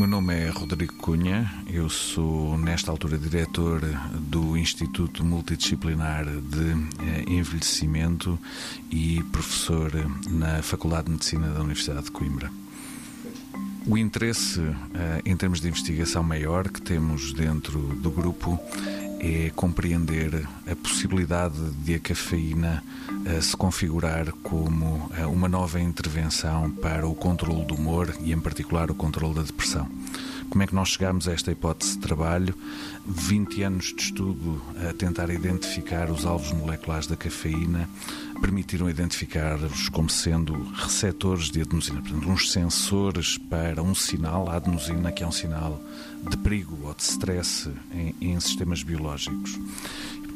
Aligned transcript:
nome 0.00 0.34
é 0.34 0.48
Rodrigo 0.48 0.94
Cunha, 0.94 1.52
eu 1.68 1.88
sou, 1.90 2.56
nesta 2.56 2.90
altura, 2.90 3.18
diretor 3.18 3.80
do 4.18 4.56
Instituto 4.56 5.22
Multidisciplinar 5.22 6.24
de 6.24 6.70
eh, 7.04 7.24
Envelhecimento 7.28 8.38
e 8.90 9.22
professor 9.24 9.92
na 10.30 10.62
Faculdade 10.62 11.04
de 11.04 11.10
Medicina 11.12 11.48
da 11.48 11.60
Universidade 11.60 12.04
de 12.04 12.10
Coimbra. 12.10 12.50
O 13.86 13.98
interesse 13.98 14.60
eh, 14.94 15.22
em 15.26 15.36
termos 15.36 15.60
de 15.60 15.68
investigação 15.68 16.22
maior 16.22 16.68
que 16.70 16.80
temos 16.80 17.34
dentro 17.34 17.78
do 17.78 18.10
grupo 18.10 18.58
é 19.22 19.50
compreender 19.54 20.46
a 20.66 20.74
possibilidade 20.74 21.56
de 21.84 21.94
a 21.94 22.00
cafeína 22.00 22.82
uh, 23.08 23.40
se 23.40 23.56
configurar 23.56 24.32
como 24.42 24.96
uh, 24.96 25.30
uma 25.30 25.48
nova 25.48 25.80
intervenção 25.80 26.68
para 26.70 27.06
o 27.06 27.14
controle 27.14 27.64
do 27.64 27.76
humor 27.76 28.12
e, 28.20 28.32
em 28.32 28.40
particular, 28.40 28.90
o 28.90 28.94
controle 28.94 29.34
da 29.36 29.42
depressão. 29.42 29.88
Como 30.52 30.62
é 30.62 30.66
que 30.66 30.74
nós 30.74 30.90
chegamos 30.90 31.26
a 31.26 31.32
esta 31.32 31.50
hipótese 31.50 31.94
de 31.94 32.00
trabalho? 32.00 32.54
20 33.06 33.62
anos 33.62 33.86
de 33.86 34.02
estudo 34.02 34.60
a 34.86 34.92
tentar 34.92 35.30
identificar 35.30 36.10
os 36.10 36.26
alvos 36.26 36.52
moleculares 36.52 37.06
da 37.06 37.16
cafeína 37.16 37.88
permitiram 38.38 38.90
identificar-os 38.90 39.88
como 39.88 40.10
sendo 40.10 40.52
receptores 40.74 41.50
de 41.50 41.62
adenosina, 41.62 42.02
portanto, 42.02 42.28
uns 42.28 42.52
sensores 42.52 43.38
para 43.38 43.82
um 43.82 43.94
sinal, 43.94 44.46
a 44.46 44.56
adenosina, 44.56 45.10
que 45.10 45.24
é 45.24 45.26
um 45.26 45.32
sinal 45.32 45.80
de 46.28 46.36
perigo 46.36 46.86
ou 46.86 46.94
de 46.94 47.02
stress 47.02 47.70
em, 47.90 48.14
em 48.20 48.38
sistemas 48.38 48.82
biológicos. 48.82 49.58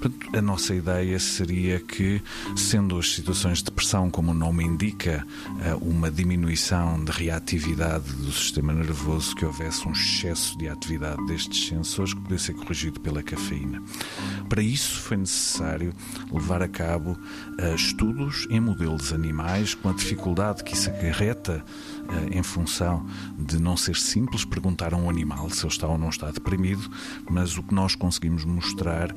Portanto, 0.00 0.36
a 0.36 0.42
nossa 0.42 0.74
ideia 0.74 1.18
seria 1.18 1.80
que, 1.80 2.22
sendo 2.54 2.98
as 2.98 3.14
situações 3.14 3.58
de 3.58 3.64
depressão, 3.64 4.10
como 4.10 4.32
o 4.32 4.34
nome 4.34 4.64
indica, 4.64 5.26
eh, 5.60 5.74
uma 5.80 6.10
diminuição 6.10 7.02
de 7.02 7.10
reatividade 7.10 8.12
do 8.12 8.32
sistema 8.32 8.72
nervoso, 8.72 9.34
que 9.34 9.44
houvesse 9.44 9.86
um 9.88 9.92
excesso 9.92 10.56
de 10.58 10.68
atividade 10.68 11.24
destes 11.26 11.68
sensores 11.68 12.14
que 12.14 12.20
pudesse 12.20 12.46
ser 12.46 12.54
corrigido 12.54 13.00
pela 13.00 13.22
cafeína. 13.22 13.82
Para 14.48 14.62
isso 14.62 15.00
foi 15.00 15.16
necessário 15.16 15.92
levar 16.32 16.62
a 16.62 16.68
cabo 16.68 17.12
uh, 17.12 17.74
estudos 17.74 18.46
em 18.50 18.60
modelos 18.60 19.12
animais, 19.12 19.74
com 19.74 19.88
a 19.88 19.92
dificuldade 19.92 20.62
que 20.62 20.74
isso 20.74 20.88
acarreta 20.90 21.64
em 22.30 22.42
função 22.42 23.06
de 23.38 23.60
não 23.60 23.76
ser 23.76 23.96
simples 23.96 24.44
perguntar 24.44 24.94
a 24.94 24.96
um 24.96 25.08
animal 25.08 25.50
se 25.50 25.64
ele 25.64 25.72
está 25.72 25.86
ou 25.86 25.98
não 25.98 26.08
está 26.08 26.30
deprimido, 26.30 26.90
mas 27.30 27.56
o 27.56 27.62
que 27.62 27.74
nós 27.74 27.94
conseguimos 27.94 28.44
mostrar 28.44 29.14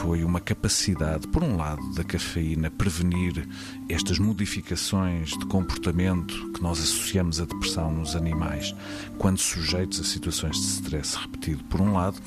foi 0.00 0.24
uma 0.24 0.40
capacidade, 0.40 1.26
por 1.28 1.42
um 1.42 1.56
lado, 1.56 1.82
da 1.94 2.04
cafeína 2.04 2.70
prevenir 2.70 3.48
estas 3.88 4.18
modificações 4.18 5.30
de 5.30 5.46
comportamento 5.46 6.52
que 6.52 6.62
nós 6.62 6.78
associamos 6.78 7.40
à 7.40 7.44
depressão 7.44 7.92
nos 7.92 8.14
animais, 8.14 8.74
quando 9.18 9.38
sujeitos 9.38 10.00
a 10.00 10.04
situações 10.04 10.56
de 10.56 10.66
stress 10.66 11.16
repetido, 11.16 11.64
por 11.64 11.80
um 11.80 11.92
lado, 11.92 12.20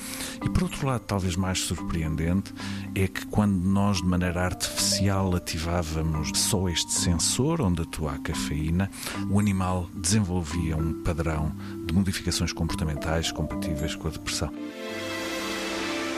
e 0.44 0.50
por 0.50 0.64
outro 0.64 0.88
lado, 0.88 1.02
talvez 1.02 1.36
mais 1.36 1.60
surpreendente 1.60 2.54
é 2.96 3.08
que 3.08 3.26
quando 3.28 3.64
nós 3.64 3.98
de 3.98 4.06
maneira 4.06 4.46
artificial 4.46 5.36
ativávamos 5.36 6.32
só 6.36 6.70
este 6.70 6.92
sensor 6.92 7.62
onde 7.62 7.82
atua 7.82 8.14
a 8.14 8.20
cafeína, 8.20 8.90
o 9.30 9.40
animal 9.40 9.90
desenvolvia 9.94 10.78
um 10.78 11.04
padrão 11.04 11.52
de 11.86 11.94
modificações 11.94 12.54
comportamentais 12.54 13.32
compatíveis 13.32 13.96
com 13.96 14.08
a 14.08 14.12
depressão. 14.12 14.52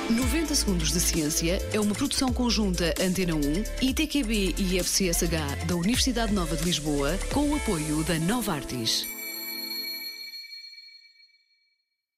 90 0.10 0.54
Segundos 0.54 0.92
de 0.92 1.00
Ciência 1.00 1.60
é 1.74 1.80
uma 1.80 1.96
produção 1.96 2.32
conjunta 2.32 2.94
Antena 3.02 3.34
1, 3.34 3.40
ITQB 3.82 4.54
e 4.56 4.80
FCSH 4.80 5.66
da 5.66 5.76
Universidade 5.76 6.32
Nova 6.32 6.56
de 6.56 6.64
Lisboa, 6.64 7.18
com 7.34 7.50
o 7.50 7.56
apoio 7.56 8.04
da 8.04 8.20
Nova 8.20 8.54
Artis. 8.54 9.15